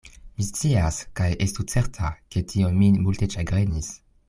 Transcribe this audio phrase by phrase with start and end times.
[0.37, 3.93] Mi scias: kaj estu certa, ke tio min multe ĉagrenis.